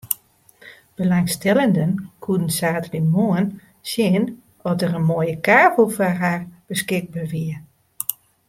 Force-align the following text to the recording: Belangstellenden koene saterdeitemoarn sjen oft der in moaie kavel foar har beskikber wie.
Belangstellenden 1.01 1.91
koene 2.25 2.49
saterdeitemoarn 2.57 3.47
sjen 3.89 4.25
oft 4.67 4.79
der 4.79 4.97
in 4.99 5.07
moaie 5.09 5.35
kavel 5.47 5.87
foar 5.95 6.15
har 6.21 6.39
beskikber 6.69 7.25
wie. 7.31 7.55